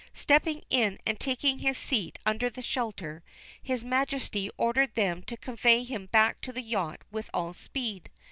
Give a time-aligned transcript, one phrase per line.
[0.15, 3.21] Stepping in and taking his seat under the shelter,
[3.61, 8.09] his Majesty ordered them to convey him back to the yacht with all speed.